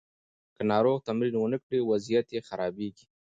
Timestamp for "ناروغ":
0.71-0.97